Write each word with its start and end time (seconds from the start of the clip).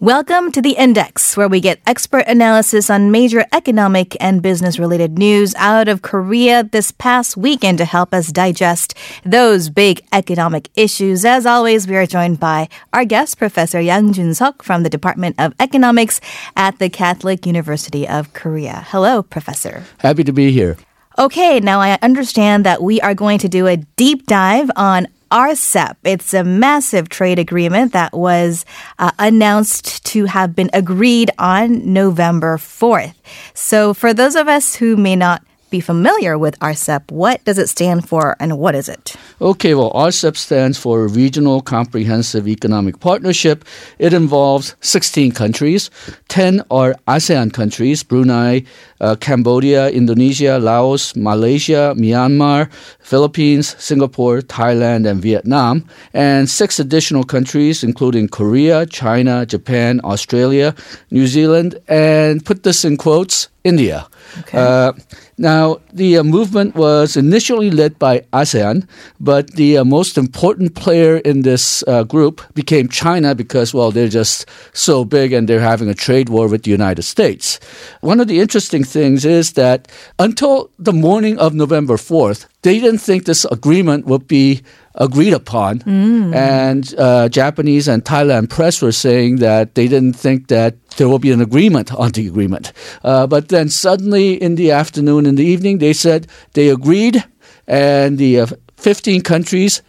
Welcome 0.00 0.52
to 0.52 0.62
the 0.62 0.76
Index, 0.78 1.36
where 1.36 1.48
we 1.48 1.60
get 1.60 1.80
expert 1.84 2.22
analysis 2.28 2.88
on 2.88 3.10
major 3.10 3.44
economic 3.52 4.16
and 4.20 4.40
business 4.40 4.78
related 4.78 5.18
news 5.18 5.56
out 5.56 5.88
of 5.88 6.02
Korea 6.02 6.62
this 6.62 6.92
past 6.92 7.36
weekend 7.36 7.78
to 7.78 7.84
help 7.84 8.14
us 8.14 8.30
digest 8.30 8.94
those 9.24 9.70
big 9.70 10.00
economic 10.12 10.70
issues. 10.76 11.24
As 11.24 11.46
always, 11.46 11.88
we 11.88 11.96
are 11.96 12.06
joined 12.06 12.38
by 12.38 12.68
our 12.92 13.04
guest, 13.04 13.38
Professor 13.38 13.80
Yang 13.80 14.12
Jun 14.12 14.34
Suk 14.34 14.62
from 14.62 14.84
the 14.84 14.88
Department 14.88 15.34
of 15.36 15.52
Economics 15.58 16.20
at 16.54 16.78
the 16.78 16.88
Catholic 16.88 17.44
University 17.44 18.06
of 18.06 18.32
Korea. 18.34 18.86
Hello, 18.90 19.24
Professor. 19.24 19.82
Happy 19.98 20.22
to 20.22 20.32
be 20.32 20.52
here. 20.52 20.76
Okay, 21.18 21.58
now 21.58 21.80
I 21.80 21.98
understand 22.02 22.64
that 22.64 22.80
we 22.80 23.00
are 23.00 23.14
going 23.14 23.40
to 23.40 23.48
do 23.48 23.66
a 23.66 23.78
deep 23.78 24.26
dive 24.26 24.70
on 24.76 25.08
RCEP. 25.30 25.96
It's 26.04 26.34
a 26.34 26.44
massive 26.44 27.08
trade 27.08 27.38
agreement 27.38 27.92
that 27.92 28.12
was 28.12 28.64
uh, 28.98 29.10
announced 29.18 30.04
to 30.06 30.26
have 30.26 30.54
been 30.54 30.70
agreed 30.72 31.30
on 31.38 31.92
November 31.92 32.56
4th. 32.56 33.14
So, 33.54 33.94
for 33.94 34.14
those 34.14 34.36
of 34.36 34.48
us 34.48 34.76
who 34.76 34.96
may 34.96 35.16
not 35.16 35.42
be 35.70 35.80
familiar 35.80 36.38
with 36.38 36.58
RCEP. 36.60 37.10
What 37.10 37.44
does 37.44 37.58
it 37.58 37.68
stand 37.68 38.08
for 38.08 38.36
and 38.40 38.58
what 38.58 38.74
is 38.74 38.88
it? 38.88 39.16
Okay, 39.40 39.74
well, 39.74 39.92
RCEP 39.92 40.36
stands 40.36 40.78
for 40.78 41.06
Regional 41.06 41.60
Comprehensive 41.60 42.48
Economic 42.48 43.00
Partnership. 43.00 43.64
It 43.98 44.12
involves 44.12 44.76
16 44.80 45.32
countries. 45.32 45.90
10 46.28 46.62
are 46.70 46.94
ASEAN 47.06 47.52
countries 47.52 48.02
Brunei, 48.02 48.64
uh, 49.00 49.16
Cambodia, 49.16 49.90
Indonesia, 49.90 50.58
Laos, 50.58 51.14
Malaysia, 51.14 51.94
Myanmar, 51.96 52.70
Philippines, 53.00 53.76
Singapore, 53.78 54.40
Thailand, 54.40 55.08
and 55.08 55.22
Vietnam. 55.22 55.84
And 56.12 56.48
six 56.50 56.78
additional 56.78 57.24
countries, 57.24 57.84
including 57.84 58.28
Korea, 58.28 58.86
China, 58.86 59.46
Japan, 59.46 60.00
Australia, 60.04 60.74
New 61.10 61.26
Zealand, 61.26 61.78
and 61.88 62.44
put 62.44 62.62
this 62.62 62.84
in 62.84 62.96
quotes, 62.96 63.48
India. 63.64 64.06
Okay. 64.40 64.58
Uh, 64.58 64.92
now, 65.38 65.78
the 65.92 66.18
uh, 66.18 66.24
movement 66.24 66.74
was 66.74 67.16
initially 67.16 67.70
led 67.70 67.98
by 67.98 68.20
ASEAN, 68.32 68.88
but 69.20 69.52
the 69.52 69.78
uh, 69.78 69.84
most 69.84 70.18
important 70.18 70.74
player 70.74 71.18
in 71.18 71.42
this 71.42 71.84
uh, 71.86 72.04
group 72.04 72.42
became 72.54 72.88
China 72.88 73.34
because, 73.34 73.72
well, 73.72 73.90
they're 73.90 74.08
just 74.08 74.46
so 74.72 75.04
big 75.04 75.32
and 75.32 75.48
they're 75.48 75.60
having 75.60 75.88
a 75.88 75.94
trade 75.94 76.28
war 76.28 76.48
with 76.48 76.64
the 76.64 76.70
United 76.70 77.02
States. 77.02 77.60
One 78.00 78.20
of 78.20 78.26
the 78.28 78.40
interesting 78.40 78.84
things 78.84 79.24
is 79.24 79.52
that 79.52 79.88
until 80.18 80.70
the 80.78 80.92
morning 80.92 81.38
of 81.38 81.54
November 81.54 81.96
4th, 81.96 82.46
they 82.62 82.80
didn't 82.80 82.98
think 82.98 83.24
this 83.24 83.44
agreement 83.46 84.06
would 84.06 84.26
be 84.26 84.62
agreed 84.98 85.32
upon. 85.32 85.78
Mm. 85.80 86.34
And 86.34 86.94
uh, 86.98 87.28
Japanese 87.28 87.88
and 87.88 88.04
Thailand 88.04 88.50
press 88.50 88.82
were 88.82 88.92
saying 88.92 89.36
that 89.36 89.74
they 89.74 89.88
didn't 89.88 90.14
think 90.14 90.48
that 90.48 90.74
there 90.96 91.08
will 91.08 91.18
be 91.18 91.30
an 91.32 91.40
agreement 91.40 91.94
on 91.94 92.10
the 92.10 92.26
agreement. 92.26 92.72
Uh, 93.02 93.26
but 93.26 93.48
then 93.48 93.68
suddenly 93.68 94.34
in 94.34 94.56
the 94.56 94.70
afternoon, 94.72 95.24
in 95.24 95.36
the 95.36 95.44
evening, 95.44 95.78
they 95.78 95.92
said 95.92 96.26
they 96.52 96.68
agreed, 96.68 97.24
and 97.66 98.18
the 98.18 98.40
uh, 98.40 98.46
15 98.76 99.22
countries 99.22 99.82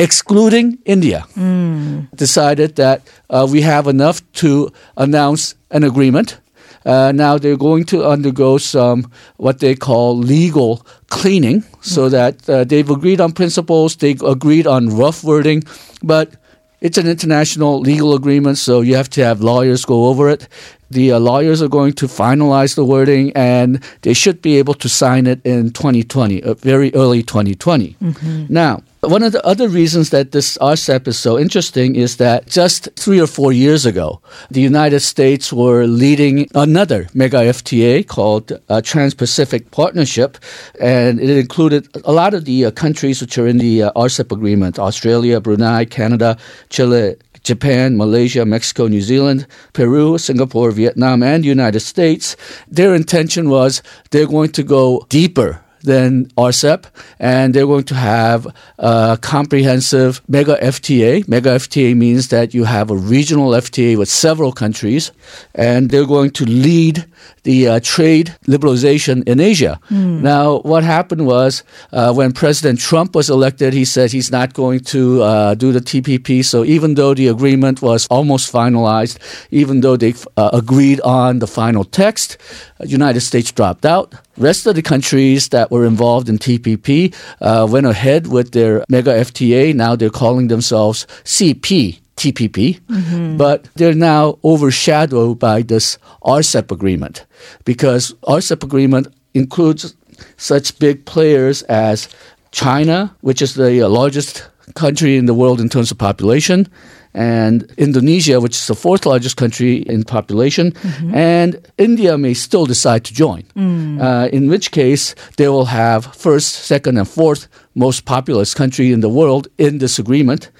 excluding 0.00 0.78
India, 0.84 1.26
mm. 1.34 2.08
decided 2.14 2.76
that 2.76 3.02
uh, 3.30 3.46
we 3.50 3.62
have 3.62 3.86
enough 3.88 4.22
to 4.32 4.70
announce 4.96 5.56
an 5.70 5.82
agreement. 5.82 6.40
Uh, 6.88 7.12
now 7.12 7.36
they're 7.36 7.58
going 7.58 7.84
to 7.84 8.02
undergo 8.02 8.56
some 8.56 9.10
what 9.36 9.60
they 9.60 9.74
call 9.74 10.16
legal 10.16 10.86
cleaning, 11.10 11.62
so 11.82 12.08
mm. 12.08 12.10
that 12.10 12.48
uh, 12.48 12.64
they've 12.64 12.88
agreed 12.88 13.20
on 13.20 13.30
principles, 13.32 13.96
they 13.96 14.16
agreed 14.24 14.66
on 14.66 14.88
rough 14.88 15.22
wording, 15.22 15.62
but 16.02 16.32
it's 16.80 16.96
an 16.96 17.06
international 17.06 17.80
legal 17.80 18.14
agreement, 18.14 18.56
so 18.56 18.80
you 18.80 18.94
have 18.94 19.10
to 19.10 19.22
have 19.22 19.42
lawyers 19.42 19.84
go 19.84 20.06
over 20.06 20.30
it. 20.30 20.48
The 20.90 21.12
uh, 21.12 21.18
lawyers 21.18 21.62
are 21.62 21.68
going 21.68 21.92
to 21.94 22.06
finalize 22.06 22.74
the 22.74 22.84
wording, 22.84 23.32
and 23.34 23.82
they 24.02 24.14
should 24.14 24.40
be 24.42 24.56
able 24.56 24.74
to 24.74 24.88
sign 24.88 25.26
it 25.26 25.40
in 25.44 25.70
2020, 25.72 26.42
uh, 26.42 26.54
very 26.54 26.94
early 26.94 27.22
2020. 27.22 27.96
Mm-hmm. 28.00 28.46
Now, 28.48 28.82
one 29.00 29.22
of 29.22 29.30
the 29.30 29.44
other 29.46 29.68
reasons 29.68 30.10
that 30.10 30.32
this 30.32 30.58
RCEP 30.58 31.06
is 31.06 31.18
so 31.18 31.38
interesting 31.38 31.94
is 31.94 32.16
that 32.16 32.46
just 32.46 32.88
three 32.96 33.20
or 33.20 33.28
four 33.28 33.52
years 33.52 33.86
ago, 33.86 34.20
the 34.50 34.60
United 34.60 35.00
States 35.00 35.52
were 35.52 35.86
leading 35.86 36.48
another 36.54 37.06
mega 37.14 37.38
FTA 37.38 38.06
called 38.08 38.50
uh, 38.68 38.80
Trans-Pacific 38.80 39.70
Partnership, 39.70 40.36
and 40.80 41.20
it 41.20 41.30
included 41.30 41.86
a 42.04 42.12
lot 42.12 42.34
of 42.34 42.44
the 42.44 42.64
uh, 42.64 42.70
countries 42.72 43.20
which 43.20 43.38
are 43.38 43.46
in 43.46 43.58
the 43.58 43.84
uh, 43.84 43.92
RCEP 43.92 44.32
agreement: 44.32 44.80
Australia, 44.80 45.40
Brunei, 45.40 45.84
Canada, 45.84 46.36
Chile, 46.68 47.14
Japan, 47.42 47.96
Malaysia, 47.96 48.44
Mexico, 48.44 48.86
New 48.86 49.00
Zealand, 49.00 49.46
Peru, 49.72 50.18
Singapore, 50.18 50.70
Vietnam, 50.70 51.22
and 51.22 51.44
United 51.44 51.80
States. 51.80 52.36
Their 52.68 52.94
intention 52.94 53.48
was 53.48 53.82
they're 54.10 54.26
going 54.26 54.52
to 54.52 54.62
go 54.62 55.06
deeper 55.08 55.62
than 55.88 56.26
RCEP, 56.36 56.84
and 57.18 57.54
they're 57.54 57.66
going 57.74 57.88
to 57.92 57.94
have 57.94 58.46
a 58.78 59.18
comprehensive 59.20 60.20
mega 60.28 60.56
FTA. 60.74 61.26
Mega 61.26 61.50
FTA 61.62 61.96
means 61.96 62.28
that 62.28 62.52
you 62.52 62.64
have 62.64 62.90
a 62.90 62.96
regional 62.96 63.50
FTA 63.66 63.96
with 63.96 64.10
several 64.26 64.52
countries, 64.52 65.10
and 65.54 65.90
they're 65.90 66.12
going 66.16 66.32
to 66.40 66.44
lead 66.44 67.06
the 67.44 67.58
uh, 67.68 67.80
trade 67.82 68.36
liberalization 68.46 69.26
in 69.26 69.40
Asia. 69.40 69.80
Mm. 69.88 70.20
Now, 70.20 70.58
what 70.72 70.84
happened 70.84 71.24
was 71.26 71.62
uh, 71.92 72.12
when 72.12 72.32
President 72.32 72.78
Trump 72.78 73.14
was 73.14 73.30
elected, 73.30 73.72
he 73.72 73.86
said 73.86 74.12
he's 74.12 74.30
not 74.30 74.52
going 74.52 74.80
to 74.92 75.22
uh, 75.22 75.54
do 75.54 75.72
the 75.72 75.80
TPP. 75.80 76.44
So 76.44 76.64
even 76.64 76.94
though 76.94 77.14
the 77.14 77.28
agreement 77.28 77.80
was 77.80 78.06
almost 78.08 78.52
finalized, 78.52 79.16
even 79.50 79.80
though 79.80 79.96
they 79.96 80.12
uh, 80.36 80.50
agreed 80.52 81.00
on 81.00 81.38
the 81.38 81.46
final 81.46 81.84
text, 81.84 82.36
United 82.84 83.20
States 83.20 83.50
dropped 83.50 83.86
out. 83.86 84.14
Rest 84.38 84.66
of 84.66 84.76
the 84.76 84.82
countries 84.82 85.48
that 85.48 85.70
were 85.70 85.84
involved 85.84 86.28
in 86.28 86.38
TPP 86.38 87.12
uh, 87.40 87.66
went 87.68 87.86
ahead 87.86 88.28
with 88.28 88.52
their 88.52 88.84
mega 88.88 89.12
FTA. 89.12 89.74
Now 89.74 89.96
they're 89.96 90.10
calling 90.10 90.48
themselves 90.48 91.06
CP. 91.24 91.98
TPP, 92.18 92.80
mm-hmm. 92.80 93.36
but 93.36 93.68
they're 93.76 93.94
now 93.94 94.40
overshadowed 94.42 95.38
by 95.38 95.62
this 95.62 95.98
RCEP 96.24 96.72
agreement 96.72 97.24
because 97.64 98.12
RCEP 98.26 98.64
agreement 98.64 99.06
includes 99.34 99.94
such 100.36 100.76
big 100.80 101.04
players 101.04 101.62
as 101.62 102.08
China, 102.50 103.14
which 103.20 103.40
is 103.40 103.54
the 103.54 103.84
largest 103.84 104.48
country 104.74 105.16
in 105.16 105.26
the 105.26 105.34
world 105.34 105.60
in 105.60 105.68
terms 105.68 105.92
of 105.92 105.98
population, 105.98 106.66
and 107.14 107.70
Indonesia, 107.76 108.40
which 108.40 108.56
is 108.56 108.66
the 108.66 108.74
fourth 108.74 109.06
largest 109.06 109.36
country 109.36 109.78
in 109.88 110.04
population, 110.04 110.72
mm-hmm. 110.72 111.14
and 111.14 111.56
India 111.78 112.16
may 112.18 112.34
still 112.34 112.66
decide 112.66 113.04
to 113.04 113.14
join. 113.14 113.42
Mm. 113.56 114.00
Uh, 114.00 114.28
in 114.28 114.48
which 114.48 114.70
case, 114.70 115.14
they 115.36 115.48
will 115.48 115.66
have 115.66 116.14
first, 116.14 116.52
second, 116.66 116.98
and 116.98 117.08
fourth 117.08 117.48
most 117.74 118.04
populous 118.04 118.54
country 118.54 118.92
in 118.92 119.00
the 119.00 119.08
world 119.08 119.48
in 119.58 119.78
this 119.78 119.98
agreement. 119.98 120.50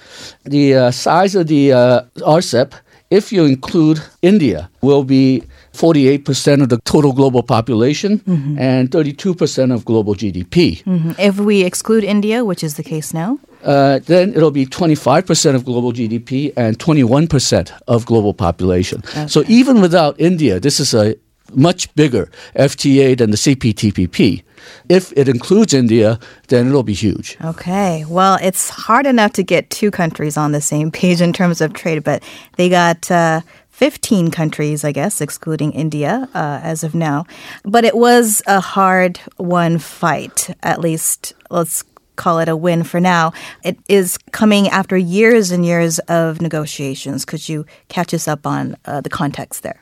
The 0.43 0.75
uh, 0.75 0.91
size 0.91 1.35
of 1.35 1.47
the 1.47 1.73
uh, 1.73 2.01
RCEP, 2.17 2.73
if 3.09 3.31
you 3.31 3.45
include 3.45 4.01
India, 4.21 4.69
will 4.81 5.03
be 5.03 5.43
48% 5.73 6.63
of 6.63 6.69
the 6.69 6.79
total 6.85 7.13
global 7.13 7.43
population 7.43 8.19
mm-hmm. 8.19 8.59
and 8.59 8.89
32% 8.91 9.73
of 9.73 9.85
global 9.85 10.15
GDP. 10.15 10.83
Mm-hmm. 10.83 11.11
If 11.17 11.39
we 11.39 11.63
exclude 11.63 12.03
India, 12.03 12.43
which 12.43 12.63
is 12.63 12.75
the 12.75 12.83
case 12.83 13.13
now? 13.13 13.39
Uh, 13.63 13.99
then 13.99 14.33
it'll 14.33 14.51
be 14.51 14.65
25% 14.65 15.55
of 15.55 15.65
global 15.65 15.91
GDP 15.91 16.53
and 16.55 16.79
21% 16.79 17.71
of 17.87 18.05
global 18.05 18.33
population. 18.33 19.03
Okay. 19.09 19.27
So 19.27 19.43
even 19.47 19.81
without 19.81 20.19
India, 20.19 20.59
this 20.59 20.79
is 20.79 20.93
a 20.93 21.15
much 21.53 21.93
bigger 21.95 22.29
FTA 22.55 23.17
than 23.17 23.31
the 23.31 23.37
CPTPP. 23.37 24.43
If 24.87 25.11
it 25.17 25.27
includes 25.27 25.73
India, 25.73 26.19
then 26.47 26.67
it'll 26.67 26.83
be 26.83 26.93
huge. 26.93 27.37
Okay. 27.43 28.05
Well, 28.07 28.37
it's 28.41 28.69
hard 28.69 29.05
enough 29.05 29.33
to 29.33 29.43
get 29.43 29.69
two 29.69 29.91
countries 29.91 30.37
on 30.37 30.51
the 30.51 30.61
same 30.61 30.91
page 30.99 31.21
in 31.21 31.33
terms 31.33 31.61
of 31.61 31.73
trade, 31.73 32.03
but 32.03 32.23
they 32.57 32.69
got. 32.69 33.09
Uh, 33.09 33.41
15 33.79 34.29
countries, 34.29 34.83
I 34.83 34.91
guess, 34.91 35.21
excluding 35.21 35.71
India 35.71 36.27
uh, 36.35 36.59
as 36.61 36.83
of 36.83 36.93
now. 36.93 37.25
But 37.63 37.85
it 37.85 37.95
was 37.95 38.41
a 38.45 38.59
hard 38.59 39.21
won 39.37 39.77
fight, 39.77 40.53
at 40.61 40.81
least 40.81 41.31
let's 41.49 41.83
call 42.19 42.39
it 42.39 42.49
a 42.49 42.55
win 42.55 42.83
for 42.83 42.99
now. 42.99 43.33
It 43.63 43.77
is 43.87 44.17
coming 44.31 44.67
after 44.67 44.97
years 44.97 45.49
and 45.49 45.65
years 45.65 45.97
of 46.07 46.41
negotiations. 46.41 47.25
Could 47.25 47.49
you 47.49 47.65
catch 47.87 48.13
us 48.13 48.27
up 48.27 48.45
on 48.45 48.75
uh, 48.85 49.01
the 49.01 49.09
context 49.09 49.63
there? 49.63 49.81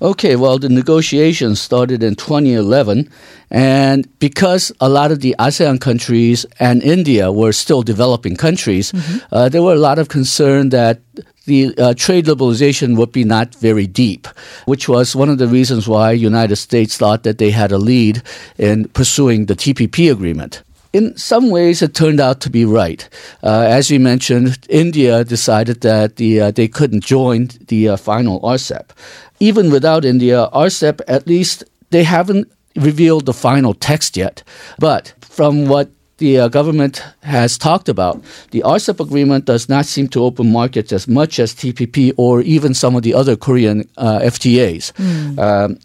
Okay, 0.00 0.36
well, 0.36 0.58
the 0.58 0.68
negotiations 0.68 1.60
started 1.60 2.02
in 2.02 2.14
2011, 2.14 3.10
and 3.50 4.08
because 4.18 4.72
a 4.80 4.88
lot 4.88 5.10
of 5.10 5.20
the 5.20 5.34
ASEAN 5.38 5.78
countries 5.80 6.46
and 6.58 6.82
India 6.82 7.30
were 7.32 7.52
still 7.52 7.82
developing 7.82 8.36
countries, 8.36 8.92
mm-hmm. 8.92 9.18
uh, 9.30 9.48
there 9.48 9.62
were 9.62 9.74
a 9.74 9.84
lot 9.88 9.98
of 9.98 10.08
concern 10.08 10.70
that 10.70 11.00
the 11.46 11.74
uh, 11.78 11.94
trade 11.94 12.26
liberalization 12.26 12.96
would 12.96 13.10
be 13.10 13.24
not 13.24 13.54
very 13.56 13.86
deep, 13.86 14.28
which 14.66 14.88
was 14.88 15.16
one 15.16 15.28
of 15.28 15.38
the 15.38 15.48
reasons 15.48 15.88
why 15.88 16.12
United 16.12 16.56
States 16.56 16.96
thought 16.96 17.24
that 17.24 17.38
they 17.38 17.50
had 17.50 17.72
a 17.72 17.78
lead 17.78 18.22
in 18.58 18.86
pursuing 18.88 19.46
the 19.46 19.56
TPP 19.56 20.12
agreement. 20.12 20.62
In 20.92 21.16
some 21.16 21.50
ways, 21.50 21.82
it 21.82 21.94
turned 21.94 22.20
out 22.20 22.40
to 22.40 22.50
be 22.50 22.64
right. 22.64 23.08
Uh, 23.42 23.66
as 23.68 23.90
you 23.90 24.00
mentioned, 24.00 24.66
India 24.68 25.24
decided 25.24 25.82
that 25.82 26.16
the 26.16 26.40
uh, 26.40 26.50
they 26.50 26.68
couldn't 26.68 27.04
join 27.04 27.50
the 27.68 27.90
uh, 27.90 27.96
final 27.96 28.40
RCEP. 28.40 28.90
Even 29.40 29.70
without 29.70 30.04
India, 30.04 30.48
RCEP 30.52 31.00
at 31.06 31.26
least 31.26 31.64
they 31.90 32.04
haven't 32.04 32.50
revealed 32.76 33.26
the 33.26 33.34
final 33.34 33.74
text 33.74 34.16
yet. 34.16 34.42
But 34.78 35.14
from 35.20 35.66
what 35.68 35.90
the 36.18 36.38
uh, 36.38 36.48
government 36.48 37.02
has 37.22 37.58
talked 37.58 37.88
about, 37.88 38.22
the 38.50 38.62
RCEP 38.62 39.00
agreement 39.00 39.44
does 39.44 39.68
not 39.68 39.86
seem 39.86 40.08
to 40.08 40.24
open 40.24 40.52
markets 40.52 40.92
as 40.92 41.06
much 41.06 41.38
as 41.38 41.54
TPP 41.54 42.12
or 42.16 42.40
even 42.42 42.74
some 42.74 42.96
of 42.96 43.02
the 43.02 43.14
other 43.14 43.36
Korean 43.36 43.88
uh, 43.96 44.18
FTAs. 44.20 44.92
Mm. 44.92 45.38
Um, 45.38 45.78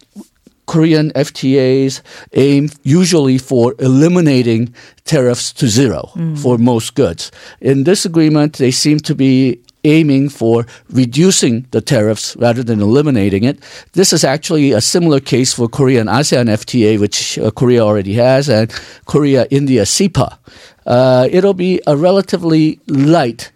Korean 0.65 1.11
FTAs 1.11 2.01
aim 2.33 2.69
usually 2.83 3.37
for 3.37 3.75
eliminating 3.79 4.73
tariffs 5.05 5.51
to 5.53 5.67
zero 5.67 6.11
mm. 6.15 6.37
for 6.37 6.57
most 6.57 6.95
goods. 6.95 7.31
In 7.61 7.83
this 7.83 8.05
agreement, 8.05 8.57
they 8.57 8.71
seem 8.71 8.99
to 8.99 9.15
be 9.15 9.59
aiming 9.83 10.29
for 10.29 10.65
reducing 10.89 11.65
the 11.71 11.81
tariffs 11.81 12.35
rather 12.37 12.63
than 12.63 12.81
eliminating 12.81 13.43
it. 13.43 13.59
This 13.93 14.13
is 14.13 14.23
actually 14.23 14.71
a 14.71 14.81
similar 14.81 15.19
case 15.19 15.53
for 15.53 15.67
Korea 15.67 15.99
and 16.01 16.09
ASEAN 16.09 16.47
FTA, 16.47 16.99
which 16.99 17.37
uh, 17.37 17.51
Korea 17.51 17.81
already 17.83 18.13
has, 18.13 18.49
and 18.49 18.71
Korea 19.05 19.45
India 19.49 19.83
CEPA. 19.83 20.37
Uh, 20.85 21.27
it'll 21.31 21.53
be 21.53 21.81
a 21.87 21.95
relatively 21.97 22.79
light 22.87 23.51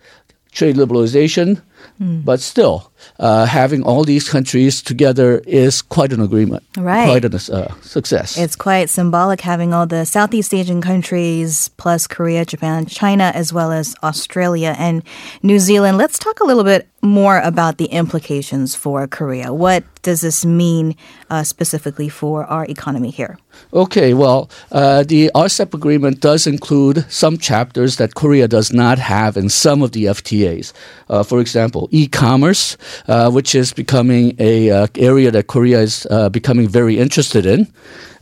trade 0.52 0.76
liberalization, 0.76 1.62
mm. 2.02 2.26
but 2.26 2.40
still 2.40 2.92
uh, 3.20 3.46
having 3.46 3.84
all 3.84 4.04
these 4.04 4.30
countries 4.30 4.82
together 4.82 5.40
is 5.48 5.82
quite 5.82 6.14
an 6.14 6.22
agreement. 6.22 6.64
Right. 6.78 7.06
Quite 7.06 7.26
a 7.26 7.54
uh, 7.54 7.74
success. 7.82 8.38
It's 8.38 8.56
quite 8.56 8.90
symbolic 8.90 9.42
having 9.42 9.74
all 9.74 9.88
the 9.88 10.06
Southeast 10.06 10.54
Asian 10.54 10.82
countries 10.82 11.70
plus 11.78 12.08
Korea, 12.08 12.46
Japan, 12.46 12.86
China, 12.86 13.32
as 13.34 13.52
well 13.52 13.72
as 13.72 13.96
Australia 14.04 14.76
and 14.78 15.04
New 15.44 15.60
Zealand. 15.60 15.98
Let's 15.98 16.20
talk 16.20 16.40
a 16.40 16.46
little 16.46 16.64
bit 16.64 16.88
more 17.02 17.40
about 17.40 17.78
the 17.78 17.86
implications 17.86 18.76
for 18.76 19.08
Korea. 19.08 19.54
What 19.54 19.84
does 20.02 20.22
this 20.22 20.46
mean 20.46 20.96
uh, 21.30 21.44
specifically 21.44 22.10
for 22.10 22.46
our 22.46 22.66
economy 22.66 23.12
here? 23.12 23.38
Okay, 23.74 24.14
well, 24.14 24.50
uh, 24.72 25.04
the 25.04 25.30
RCEP 25.36 25.74
agreement 25.74 26.22
does 26.22 26.48
include 26.48 27.06
some 27.10 27.38
chapters 27.38 27.98
that 27.98 28.16
Korea 28.16 28.48
does 28.48 28.72
not 28.72 28.98
have 29.00 29.38
in 29.38 29.50
some 29.50 29.82
of 29.82 29.92
the 29.92 30.06
FTAs. 30.06 30.74
Uh, 31.10 31.24
for 31.24 31.40
example, 31.40 31.88
e-commerce, 31.92 32.78
uh, 33.08 33.30
which 33.30 33.54
is 33.54 33.74
becoming 33.74 34.36
a 34.40 34.72
uh, 34.72 34.88
area 34.96 35.32
that 35.32 35.48
Korea 35.48 35.82
is 35.82 36.08
uh, 36.10 36.30
becoming 36.30 36.68
very 36.68 36.98
interested 36.98 37.46
in. 37.46 37.68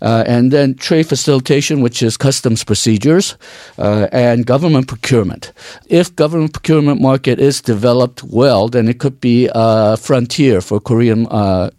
Uh, 0.06 0.24
and 0.28 0.52
then 0.52 0.76
trade 0.76 1.08
facilitation, 1.08 1.82
which 1.82 2.04
is 2.04 2.16
customs 2.18 2.64
procedures, 2.64 3.38
uh, 3.80 4.08
and 4.12 4.46
government 4.46 4.88
procurement. 4.88 5.52
If 5.90 6.16
government 6.16 6.54
procurement 6.54 7.02
market 7.02 7.40
is 7.40 7.62
developed 7.62 8.24
well, 8.24 8.70
then 8.70 8.88
it 8.88 9.00
could 9.00 9.20
be 9.20 9.50
a 9.56 9.98
frontier 9.98 10.62
for 10.62 10.80
Korean 10.80 11.26
uh, 11.32 11.72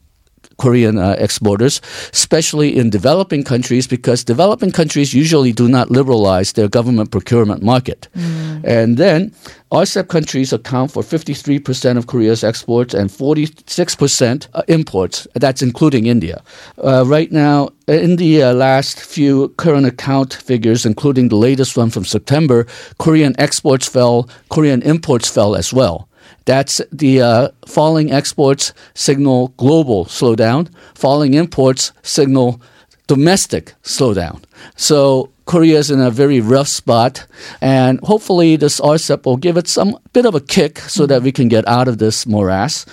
Korean 0.58 0.98
uh, 0.98 1.16
exporters, 1.18 1.80
especially 2.12 2.76
in 2.76 2.90
developing 2.90 3.44
countries, 3.44 3.86
because 3.86 4.24
developing 4.24 4.70
countries 4.70 5.12
usually 5.14 5.52
do 5.52 5.68
not 5.68 5.90
liberalize 5.90 6.52
their 6.52 6.68
government 6.68 7.10
procurement 7.10 7.62
market. 7.62 8.08
Mm. 8.14 8.64
And 8.64 8.96
then 8.96 9.32
RCEP 9.72 10.08
countries 10.08 10.52
account 10.52 10.92
for 10.92 11.02
53% 11.02 11.96
of 11.96 12.06
Korea's 12.06 12.44
exports 12.44 12.94
and 12.94 13.10
46% 13.10 14.48
uh, 14.54 14.62
imports. 14.68 15.26
That's 15.34 15.60
including 15.60 16.06
India. 16.06 16.42
Uh, 16.82 17.04
right 17.06 17.30
now, 17.32 17.70
in 17.88 18.16
the 18.16 18.42
uh, 18.42 18.54
last 18.54 19.00
few 19.00 19.48
current 19.56 19.86
account 19.86 20.34
figures, 20.34 20.86
including 20.86 21.28
the 21.28 21.36
latest 21.36 21.76
one 21.76 21.90
from 21.90 22.04
September, 22.04 22.66
Korean 22.98 23.34
exports 23.38 23.88
fell, 23.88 24.28
Korean 24.50 24.82
imports 24.82 25.28
fell 25.28 25.56
as 25.56 25.72
well. 25.72 26.05
That's 26.46 26.80
the 26.90 27.20
uh, 27.20 27.48
falling 27.66 28.10
exports 28.10 28.72
signal 28.94 29.48
global 29.58 30.06
slowdown. 30.06 30.68
Falling 30.94 31.34
imports 31.34 31.92
signal 32.02 32.60
domestic 33.06 33.74
slowdown. 33.82 34.42
So 34.76 35.30
Korea 35.44 35.78
is 35.78 35.90
in 35.90 36.00
a 36.00 36.10
very 36.10 36.40
rough 36.40 36.66
spot, 36.66 37.24
and 37.60 38.00
hopefully 38.00 38.56
this 38.56 38.80
RCEP 38.80 39.24
will 39.24 39.36
give 39.36 39.56
it 39.56 39.68
some 39.68 39.96
bit 40.12 40.26
of 40.26 40.34
a 40.34 40.40
kick 40.40 40.78
so 40.80 41.06
that 41.06 41.22
we 41.22 41.30
can 41.30 41.46
get 41.48 41.66
out 41.68 41.86
of 41.86 41.98
this 41.98 42.26
morass. 42.26 42.84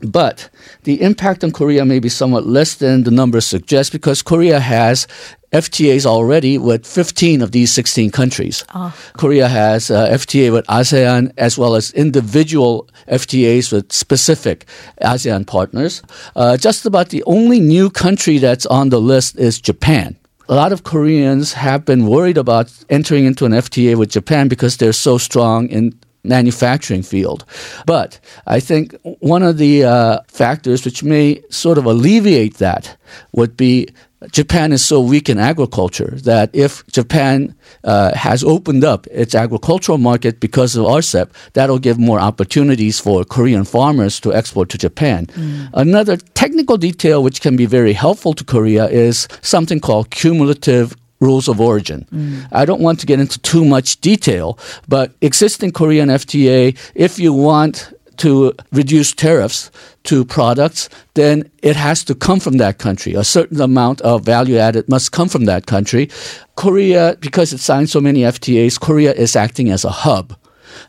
But 0.00 0.50
the 0.84 1.00
impact 1.00 1.42
on 1.42 1.52
Korea 1.52 1.84
may 1.84 1.98
be 1.98 2.08
somewhat 2.08 2.46
less 2.46 2.74
than 2.74 3.04
the 3.04 3.10
numbers 3.10 3.46
suggest 3.46 3.92
because 3.92 4.22
Korea 4.22 4.60
has 4.60 5.06
FTAs 5.52 6.04
already 6.04 6.58
with 6.58 6.86
15 6.86 7.40
of 7.40 7.52
these 7.52 7.72
16 7.72 8.10
countries. 8.10 8.64
Oh. 8.74 8.94
Korea 9.14 9.48
has 9.48 9.90
uh, 9.90 10.08
FTA 10.10 10.52
with 10.52 10.66
ASEAN 10.66 11.32
as 11.38 11.56
well 11.56 11.76
as 11.76 11.92
individual 11.92 12.88
FTAs 13.08 13.72
with 13.72 13.90
specific 13.90 14.66
ASEAN 15.00 15.46
partners. 15.46 16.02
Uh, 16.34 16.56
just 16.56 16.84
about 16.84 17.08
the 17.08 17.22
only 17.24 17.60
new 17.60 17.88
country 17.88 18.36
that's 18.38 18.66
on 18.66 18.90
the 18.90 19.00
list 19.00 19.38
is 19.38 19.60
Japan 19.60 20.16
a 20.48 20.54
lot 20.54 20.72
of 20.72 20.84
Koreans 20.84 21.54
have 21.54 21.84
been 21.84 22.06
worried 22.06 22.38
about 22.38 22.72
entering 22.88 23.24
into 23.24 23.44
an 23.44 23.52
FTA 23.52 23.96
with 23.96 24.10
Japan 24.10 24.48
because 24.48 24.76
they're 24.76 24.92
so 24.92 25.18
strong 25.18 25.68
in 25.68 25.92
manufacturing 26.26 27.02
field. 27.02 27.44
But 27.86 28.20
I 28.46 28.60
think 28.60 28.94
one 29.20 29.42
of 29.42 29.58
the 29.58 29.84
uh, 29.84 30.20
factors 30.28 30.84
which 30.84 31.02
may 31.02 31.42
sort 31.50 31.78
of 31.78 31.84
alleviate 31.86 32.58
that 32.58 32.96
would 33.32 33.56
be 33.56 33.88
Japan 34.32 34.72
is 34.72 34.84
so 34.84 35.00
weak 35.00 35.28
in 35.28 35.38
agriculture 35.38 36.16
that 36.24 36.50
if 36.52 36.86
Japan 36.86 37.54
uh, 37.84 38.14
has 38.14 38.42
opened 38.42 38.82
up 38.82 39.06
its 39.08 39.34
agricultural 39.34 39.98
market 39.98 40.40
because 40.40 40.74
of 40.74 40.86
RCEP, 40.86 41.28
that'll 41.52 41.78
give 41.78 41.98
more 41.98 42.18
opportunities 42.18 42.98
for 42.98 43.24
Korean 43.24 43.64
farmers 43.64 44.18
to 44.20 44.32
export 44.32 44.70
to 44.70 44.78
Japan. 44.78 45.26
Mm. 45.26 45.68
Another 45.74 46.16
technical 46.16 46.78
detail 46.78 47.22
which 47.22 47.40
can 47.40 47.56
be 47.56 47.66
very 47.66 47.92
helpful 47.92 48.32
to 48.34 48.44
Korea 48.44 48.86
is 48.86 49.28
something 49.42 49.80
called 49.80 50.10
cumulative 50.10 50.96
rules 51.20 51.48
of 51.48 51.60
origin. 51.60 52.06
Mm. 52.12 52.48
I 52.52 52.64
don't 52.64 52.80
want 52.80 53.00
to 53.00 53.06
get 53.06 53.20
into 53.20 53.38
too 53.40 53.64
much 53.64 54.00
detail, 54.00 54.58
but 54.88 55.12
existing 55.20 55.72
Korean 55.72 56.08
FTA, 56.08 56.76
if 56.94 57.18
you 57.18 57.32
want 57.32 57.92
to 58.18 58.54
reduce 58.72 59.12
tariffs 59.12 59.70
to 60.04 60.24
products, 60.24 60.88
then 61.14 61.50
it 61.62 61.76
has 61.76 62.04
to 62.04 62.14
come 62.14 62.40
from 62.40 62.56
that 62.58 62.78
country. 62.78 63.14
A 63.14 63.24
certain 63.24 63.60
amount 63.60 64.00
of 64.00 64.24
value 64.24 64.56
added 64.56 64.88
must 64.88 65.12
come 65.12 65.28
from 65.28 65.44
that 65.44 65.66
country. 65.66 66.08
Korea, 66.56 67.16
because 67.20 67.52
it 67.52 67.60
signed 67.60 67.90
so 67.90 68.00
many 68.00 68.20
FTAs, 68.20 68.80
Korea 68.80 69.12
is 69.12 69.36
acting 69.36 69.70
as 69.70 69.84
a 69.84 69.90
hub. 69.90 70.36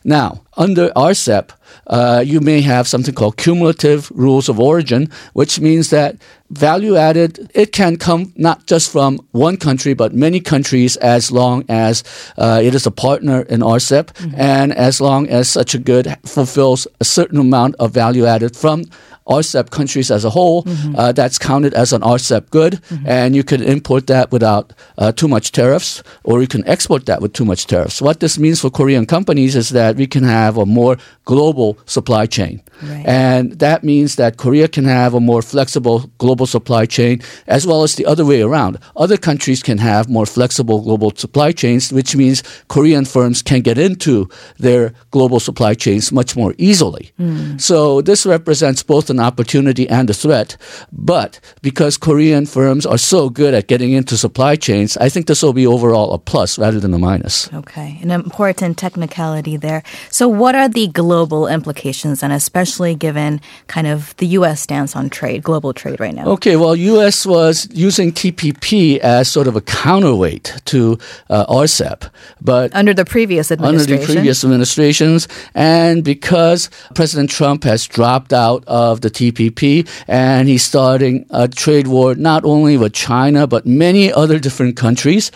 Now, 0.04 0.44
under 0.58 0.90
RCEP, 0.90 1.52
uh, 1.88 2.24
you 2.26 2.42
may 2.42 2.62
have 2.62 2.88
something 2.88 3.14
called 3.14 3.38
cumulative 3.38 4.12
rules 4.12 4.50
of 4.50 4.60
origin, 4.60 5.10
which 5.34 5.60
means 5.60 5.90
that 5.90 6.18
value 6.50 6.96
added, 6.96 7.52
it 7.54 7.72
can 7.72 7.98
come 7.98 8.34
not 8.36 8.66
just 8.66 8.92
from 8.92 9.20
one 9.32 9.58
country, 9.58 9.94
but 9.94 10.14
many 10.14 10.40
countries 10.40 10.98
as 10.98 11.32
long 11.32 11.64
as 11.70 12.04
uh, 12.38 12.60
it 12.64 12.74
is 12.74 12.86
a 12.86 12.92
partner 12.92 13.42
in 13.44 13.62
RCEP 13.62 14.14
mm-hmm. 14.14 14.36
and 14.36 14.74
as 14.74 15.00
long 15.02 15.28
as 15.28 15.50
such 15.50 15.76
a 15.76 15.78
good 15.78 16.16
fulfills 16.26 16.88
a 17.00 17.06
certain 17.06 17.40
amount 17.40 17.76
of 17.80 17.92
value 17.92 18.26
added 18.26 18.56
from 18.56 18.84
RCEP 19.28 19.70
countries 19.70 20.10
as 20.10 20.24
a 20.24 20.30
whole, 20.30 20.64
mm-hmm. 20.64 20.96
uh, 20.96 21.12
that's 21.12 21.38
counted 21.38 21.74
as 21.74 21.92
an 21.94 22.02
RCEP 22.02 22.50
good, 22.50 22.74
mm-hmm. 22.74 23.06
and 23.06 23.36
you 23.36 23.44
can 23.44 23.62
import 23.62 24.08
that 24.08 24.32
without 24.32 24.74
uh, 24.98 25.12
too 25.12 25.28
much 25.28 25.52
tariffs, 25.52 26.02
or 26.24 26.42
you 26.42 26.48
can 26.48 26.66
export 26.68 27.06
that 27.08 27.22
with 27.22 27.34
too 27.34 27.46
much 27.46 27.68
tariffs. 27.68 28.02
What 28.02 28.20
this 28.20 28.40
means 28.40 28.62
for 28.62 28.70
Korean 28.70 29.06
companies 29.06 29.56
is 29.56 29.70
that 29.70 29.98
we 29.98 30.08
can 30.08 30.24
have 30.24 30.47
a 30.56 30.66
more 30.66 30.98
global 31.26 31.78
supply 31.86 32.26
chain. 32.26 32.62
Right. 32.82 33.06
And 33.06 33.54
that 33.60 33.84
means 33.84 34.16
that 34.16 34.38
Korea 34.38 34.68
can 34.68 34.86
have 34.86 35.14
a 35.14 35.20
more 35.20 35.42
flexible 35.42 36.12
global 36.20 36.46
supply 36.46 36.86
chain 36.86 37.22
as 37.48 37.66
well 37.66 37.84
as 37.84 37.96
the 37.96 38.06
other 38.06 38.24
way 38.24 38.42
around. 38.42 38.78
Other 38.96 39.18
countries 39.18 39.64
can 39.64 39.80
have 39.80 40.10
more 40.10 40.26
flexible 40.26 40.82
global 40.82 41.12
supply 41.16 41.52
chains, 41.52 41.92
which 41.92 42.16
means 42.16 42.44
Korean 42.68 43.06
firms 43.06 43.42
can 43.42 43.62
get 43.62 43.78
into 43.78 44.30
their 44.60 44.94
global 45.12 45.40
supply 45.40 45.74
chains 45.74 46.12
much 46.12 46.36
more 46.36 46.54
easily. 46.58 47.12
Mm. 47.20 47.60
So 47.60 48.02
this 48.02 48.26
represents 48.26 48.84
both 48.84 49.10
an 49.10 49.20
opportunity 49.20 49.90
and 49.90 50.10
a 50.10 50.14
threat. 50.14 50.56
But 50.92 51.40
because 51.62 51.98
Korean 51.98 52.46
firms 52.46 52.86
are 52.86 52.98
so 53.00 53.30
good 53.30 53.54
at 53.54 53.68
getting 53.68 53.92
into 53.92 54.18
supply 54.18 54.56
chains, 54.56 54.98
I 54.98 55.10
think 55.10 55.26
this 55.26 55.42
will 55.42 55.54
be 55.54 55.66
overall 55.66 56.14
a 56.14 56.20
plus 56.20 56.60
rather 56.60 56.80
than 56.80 56.94
a 56.94 57.00
minus. 57.00 57.52
Okay. 57.54 57.98
An 58.02 58.12
important 58.12 58.78
technicality 58.78 59.58
there. 59.58 59.82
So 60.12 60.28
what 60.40 60.56
are 60.56 60.68
the 60.68 60.88
global 60.88 61.48
implications 61.48 62.24
and 62.24 62.34
especially 62.34 62.96
given 62.96 63.42
kind 63.68 63.88
of 63.88 64.16
the 64.18 64.28
U.S. 64.28 64.62
stance 64.62 64.96
on 64.96 65.10
trade, 65.10 65.44
global 65.44 65.74
trade 65.74 66.00
right 66.00 66.14
now? 66.14 66.28
Okay, 66.28 66.56
well, 66.56 66.76
U.S. 66.76 67.26
was 67.26 67.68
using 67.72 68.12
TPP 68.12 68.98
as 69.00 69.30
sort 69.30 69.48
of 69.48 69.56
a 69.56 69.62
counterweight 69.62 70.62
to 70.66 70.98
uh, 71.30 71.46
RCEP, 71.46 72.10
but 72.42 72.74
under 72.76 72.94
the 72.94 73.06
previous 73.06 73.52
administration, 73.52 73.94
under 73.94 74.06
the 74.06 74.14
previous 74.14 74.44
administrations, 74.44 75.28
and 75.54 76.04
because 76.04 76.70
President 76.96 77.30
Trump 77.30 77.64
has 77.64 77.88
dropped 77.88 78.34
out 78.34 78.64
of 78.68 79.02
the 79.02 79.10
TPP, 79.10 79.88
and 80.08 80.48
he's 80.48 80.64
starting 80.64 81.26
a 81.30 81.48
trade 81.48 81.88
war 81.88 82.16
not 82.16 82.44
only 82.44 82.78
with 82.78 82.94
China 82.94 83.48
but 83.48 83.66
many 83.66 84.12
other 84.12 84.40
different 84.40 84.76
countries. 84.76 85.32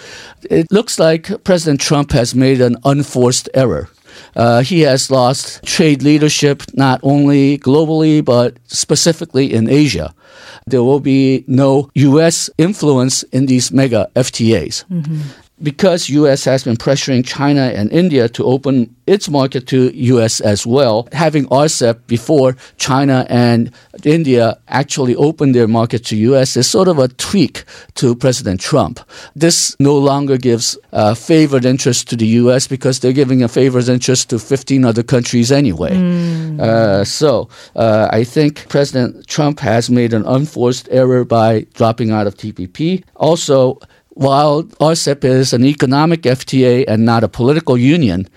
It 0.50 0.72
looks 0.72 1.00
like 1.00 1.44
President 1.44 1.80
Trump 1.80 2.12
has 2.12 2.34
made 2.34 2.62
an 2.62 2.78
unforced 2.84 3.50
error. 3.54 3.90
Uh, 4.36 4.62
he 4.62 4.82
has 4.82 5.12
lost 5.12 5.64
trade 5.64 6.04
leadership 6.04 6.64
not 6.74 7.00
only 7.04 7.58
globally 7.58 8.24
but 8.24 8.58
specifically 8.68 9.54
in 9.54 9.70
Asia. 9.70 10.14
There 10.68 10.84
will 10.84 11.00
be 11.00 11.44
no 11.48 11.90
U.S. 11.96 12.50
influence 12.58 13.24
in 13.24 13.46
these 13.48 13.72
mega 13.72 14.10
FTAs. 14.16 14.86
Mm-hmm 14.86 15.41
because 15.62 16.10
US 16.10 16.46
has 16.46 16.64
been 16.64 16.78
pressuring 16.78 17.26
China 17.26 17.62
and 17.62 17.92
India 17.92 18.28
to 18.30 18.44
open 18.46 18.94
its 19.08 19.30
market 19.30 19.68
to 19.68 19.92
US 20.16 20.40
as 20.40 20.66
well, 20.66 21.08
having 21.12 21.46
RCEP 21.48 22.08
before 22.08 22.56
China 22.78 23.26
and 23.30 23.72
India 24.04 24.58
actually 24.68 25.16
opened 25.16 25.54
their 25.54 25.68
market 25.68 26.06
to 26.06 26.16
US 26.16 26.58
is 26.58 26.70
sort 26.70 26.88
of 26.88 26.98
a 26.98 27.08
tweak 27.08 27.64
to 27.96 28.16
President 28.16 28.62
Trump. 28.62 29.00
This 29.36 29.76
no 29.80 29.98
longer 29.98 30.38
gives 30.38 30.78
a 30.92 31.16
favored 31.16 31.66
interest 31.66 32.10
to 32.10 32.16
the 32.16 32.28
US 32.42 32.68
because 32.68 33.00
they're 33.00 33.14
giving 33.14 33.44
a 33.44 33.48
favored 33.48 33.90
interest 33.90 34.30
to 34.30 34.40
15 34.40 34.86
other 34.86 35.04
countries 35.04 35.52
anyway. 35.52 35.94
Mm. 35.94 36.60
Uh, 36.60 37.04
so 37.04 37.50
uh, 37.76 38.08
I 38.12 38.24
think 38.24 38.68
President 38.70 39.28
Trump 39.28 39.60
has 39.60 39.90
made 39.90 40.14
an 40.14 40.26
unforced 40.26 40.88
error 40.92 41.26
by 41.26 41.66
dropping 41.74 42.12
out 42.12 42.28
of 42.28 42.36
TPP. 42.36 43.04
Also, 43.16 43.80
while 44.12 44.64
RCEP 44.64 45.24
is 45.24 45.54
an 45.54 45.66
economic 45.66 46.24
FTA 46.24 46.86
and 46.88 47.06
not 47.06 47.24
a 47.24 47.30
political 47.30 47.78
union, 47.78 48.28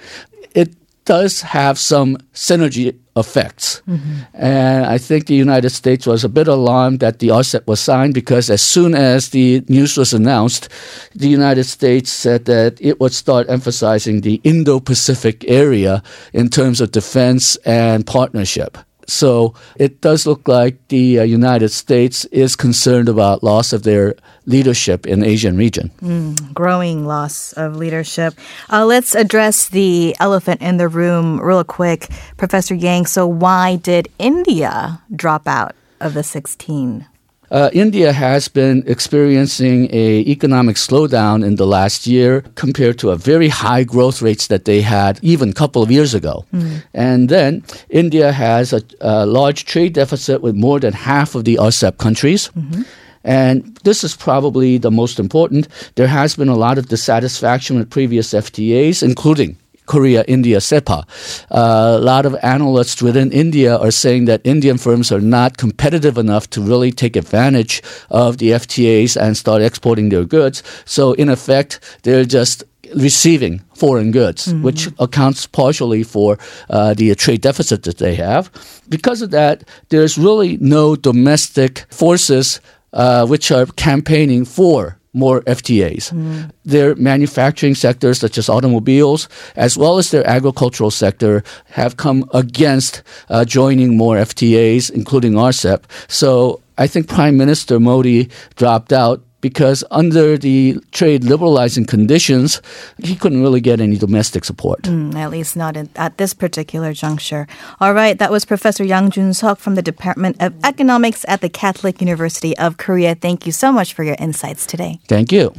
it 0.54 0.74
does 1.04 1.42
have 1.42 1.78
some 1.78 2.16
synergy 2.32 2.96
effects. 3.16 3.82
Mm-hmm. 3.86 4.20
And 4.34 4.86
I 4.86 4.98
think 4.98 5.26
the 5.26 5.34
United 5.34 5.70
States 5.70 6.06
was 6.06 6.24
a 6.24 6.28
bit 6.28 6.48
alarmed 6.48 7.00
that 7.00 7.18
the 7.18 7.28
RCEP 7.28 7.66
was 7.66 7.80
signed 7.80 8.14
because 8.14 8.50
as 8.50 8.62
soon 8.62 8.94
as 8.94 9.28
the 9.28 9.62
news 9.68 9.96
was 9.96 10.12
announced, 10.12 10.68
the 11.14 11.28
United 11.28 11.64
States 11.64 12.10
said 12.10 12.46
that 12.46 12.80
it 12.80 13.00
would 13.00 13.12
start 13.12 13.48
emphasizing 13.48 14.20
the 14.20 14.40
Indo 14.44 14.80
Pacific 14.80 15.44
area 15.48 16.02
in 16.32 16.48
terms 16.48 16.80
of 16.80 16.90
defense 16.90 17.56
and 17.64 18.06
partnership. 18.06 18.78
So 19.06 19.54
it 19.76 20.00
does 20.00 20.26
look 20.26 20.48
like 20.48 20.76
the 20.88 21.20
uh, 21.20 21.22
United 21.22 21.70
States 21.70 22.24
is 22.26 22.56
concerned 22.56 23.08
about 23.08 23.42
loss 23.42 23.72
of 23.72 23.82
their 23.82 24.14
leadership 24.46 25.06
in 25.06 25.24
Asian 25.24 25.56
region. 25.56 25.90
Mm, 26.02 26.52
growing 26.52 27.06
loss 27.06 27.52
of 27.54 27.76
leadership. 27.76 28.34
Uh, 28.70 28.84
let's 28.84 29.14
address 29.14 29.68
the 29.68 30.14
elephant 30.20 30.60
in 30.60 30.76
the 30.76 30.88
room 30.88 31.40
real 31.40 31.64
quick, 31.64 32.08
Professor 32.36 32.74
Yang. 32.74 33.06
So 33.06 33.26
why 33.26 33.76
did 33.76 34.08
India 34.18 35.00
drop 35.14 35.46
out 35.46 35.74
of 36.00 36.14
the 36.14 36.22
16? 36.22 37.06
Uh, 37.50 37.70
India 37.72 38.12
has 38.12 38.48
been 38.48 38.82
experiencing 38.86 39.88
a 39.92 40.20
economic 40.20 40.76
slowdown 40.76 41.44
in 41.44 41.56
the 41.56 41.66
last 41.66 42.06
year 42.06 42.42
compared 42.54 42.98
to 42.98 43.10
a 43.10 43.16
very 43.16 43.48
high 43.48 43.84
growth 43.84 44.22
rates 44.22 44.46
that 44.48 44.64
they 44.64 44.80
had 44.80 45.18
even 45.22 45.50
a 45.50 45.52
couple 45.52 45.82
of 45.82 45.90
years 45.90 46.14
ago. 46.14 46.44
Mm. 46.52 46.82
And 46.94 47.28
then 47.28 47.62
India 47.90 48.32
has 48.32 48.72
a, 48.72 48.82
a, 49.00 49.26
large 49.26 49.64
trade 49.64 49.92
deficit 49.94 50.42
with 50.42 50.54
more 50.54 50.80
than 50.80 50.92
half 50.92 51.34
of 51.34 51.44
the 51.44 51.56
RCEP 51.56 51.98
countries. 51.98 52.50
Mm-hmm. 52.56 52.82
And 53.24 53.74
this 53.84 54.04
is 54.04 54.14
probably 54.14 54.76
the 54.78 54.90
most 54.90 55.18
important. 55.18 55.68
There 55.94 56.06
has 56.06 56.36
been 56.36 56.48
a 56.48 56.56
lot 56.56 56.76
of 56.76 56.88
dissatisfaction 56.88 57.78
with 57.78 57.88
previous 57.88 58.34
FTAs, 58.34 59.02
including 59.02 59.56
Korea 59.86 60.24
India 60.26 60.58
CEPA. 60.58 61.04
Uh, 61.50 61.98
a 61.98 61.98
lot 61.98 62.26
of 62.26 62.36
analysts 62.42 63.02
within 63.02 63.32
India 63.32 63.76
are 63.76 63.90
saying 63.90 64.24
that 64.26 64.40
Indian 64.44 64.78
firms 64.78 65.12
are 65.12 65.20
not 65.20 65.56
competitive 65.56 66.18
enough 66.18 66.48
to 66.50 66.60
really 66.60 66.90
take 66.92 67.16
advantage 67.16 67.82
of 68.10 68.38
the 68.38 68.50
FTAs 68.50 69.20
and 69.20 69.36
start 69.36 69.62
exporting 69.62 70.08
their 70.08 70.24
goods. 70.24 70.62
So, 70.84 71.12
in 71.12 71.28
effect, 71.28 71.80
they're 72.02 72.24
just 72.24 72.64
receiving 72.94 73.60
foreign 73.74 74.10
goods, 74.10 74.48
mm-hmm. 74.48 74.62
which 74.62 74.88
accounts 74.98 75.46
partially 75.46 76.02
for 76.02 76.38
uh, 76.70 76.94
the 76.94 77.14
trade 77.14 77.40
deficit 77.40 77.82
that 77.84 77.98
they 77.98 78.14
have. 78.14 78.50
Because 78.88 79.22
of 79.22 79.30
that, 79.30 79.64
there's 79.88 80.18
really 80.18 80.56
no 80.58 80.96
domestic 80.96 81.86
forces 81.90 82.60
uh, 82.92 83.26
which 83.26 83.50
are 83.50 83.66
campaigning 83.66 84.44
for 84.44 84.98
more 85.14 85.40
FTAs. 85.42 86.12
Mm. 86.12 86.50
Their 86.64 86.94
manufacturing 86.96 87.74
sectors, 87.74 88.18
such 88.18 88.36
as 88.36 88.48
automobiles, 88.48 89.28
as 89.56 89.78
well 89.78 89.98
as 89.98 90.10
their 90.10 90.26
agricultural 90.26 90.90
sector, 90.90 91.42
have 91.70 91.96
come 91.96 92.28
against 92.34 93.02
uh, 93.30 93.44
joining 93.44 93.96
more 93.96 94.16
FTAs, 94.16 94.90
including 94.90 95.32
RCEP. 95.32 95.84
So 96.08 96.60
I 96.76 96.86
think 96.86 97.08
Prime 97.08 97.36
Minister 97.36 97.78
Modi 97.80 98.28
dropped 98.56 98.92
out 98.92 99.22
because 99.44 99.84
under 99.90 100.38
the 100.38 100.80
trade 100.90 101.22
liberalizing 101.22 101.84
conditions, 101.84 102.62
he 102.96 103.14
couldn't 103.14 103.42
really 103.42 103.60
get 103.60 103.78
any 103.78 103.98
domestic 103.98 104.42
support. 104.42 104.80
Mm, 104.84 105.14
at 105.16 105.30
least 105.30 105.54
not 105.54 105.76
in, 105.76 105.90
at 105.96 106.16
this 106.16 106.32
particular 106.32 106.94
juncture. 106.94 107.46
All 107.78 107.92
right, 107.92 108.18
that 108.18 108.30
was 108.30 108.46
Professor 108.46 108.84
Yang 108.84 109.10
Jun 109.10 109.30
Seok 109.32 109.58
from 109.58 109.74
the 109.74 109.82
Department 109.82 110.40
of 110.40 110.54
Economics 110.64 111.26
at 111.28 111.42
the 111.42 111.50
Catholic 111.50 112.00
University 112.00 112.56
of 112.56 112.78
Korea. 112.78 113.14
Thank 113.14 113.44
you 113.44 113.52
so 113.52 113.70
much 113.70 113.92
for 113.92 114.02
your 114.02 114.16
insights 114.18 114.64
today. 114.64 114.98
Thank 115.08 115.30
you. 115.30 115.52